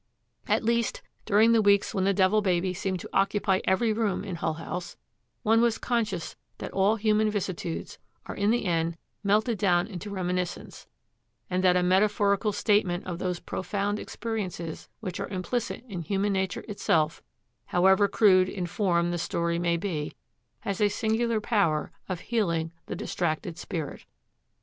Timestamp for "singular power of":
20.89-22.21